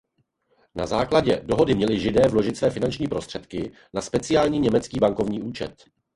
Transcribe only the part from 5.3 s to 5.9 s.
účet.